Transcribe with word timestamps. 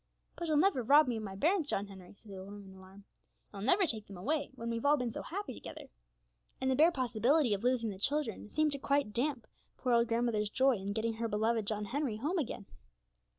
'But 0.35 0.47
you'll 0.47 0.57
never 0.57 0.81
rob 0.81 1.07
me 1.07 1.17
of 1.17 1.21
my 1.21 1.35
bairns, 1.35 1.69
John 1.69 1.85
Henry,' 1.85 2.15
said 2.15 2.31
the 2.31 2.35
old 2.35 2.47
woman, 2.49 2.65
in 2.65 2.73
alarm; 2.75 3.03
'you'll 3.53 3.61
never 3.61 3.85
take 3.85 4.07
them 4.07 4.17
away, 4.17 4.49
when 4.55 4.67
we've 4.71 4.83
all 4.83 4.97
been 4.97 5.11
so 5.11 5.21
happy 5.21 5.53
together!' 5.53 5.91
And 6.59 6.71
the 6.71 6.75
bare 6.75 6.91
possibility 6.91 7.53
of 7.53 7.63
losing 7.63 7.91
the 7.91 7.99
children 7.99 8.49
seemed 8.49 8.75
quite 8.81 9.05
to 9.05 9.11
damp 9.21 9.45
poor 9.77 9.93
old 9.93 10.07
grandmother's 10.07 10.49
joy 10.49 10.77
in 10.77 10.93
getting 10.93 11.13
her 11.17 11.27
beloved 11.27 11.67
John 11.67 11.85
Henry 11.85 12.17
home 12.17 12.39
again. 12.39 12.65